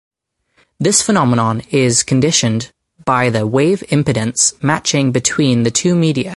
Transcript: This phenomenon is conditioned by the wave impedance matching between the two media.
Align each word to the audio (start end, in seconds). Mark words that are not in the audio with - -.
This 0.79 1.01
phenomenon 1.03 1.61
is 1.69 2.01
conditioned 2.03 2.71
by 3.05 3.29
the 3.29 3.45
wave 3.45 3.83
impedance 3.89 4.51
matching 4.63 5.11
between 5.11 5.61
the 5.63 5.69
two 5.71 5.95
media. 5.95 6.29